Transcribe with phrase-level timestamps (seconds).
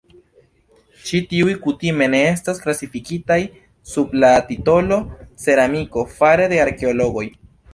[1.09, 3.39] Ĉi tiuj kutime ne estas klasifikitaj
[3.93, 4.99] sub la titolo
[5.45, 7.29] "ceramiko" fare de arkeologoj.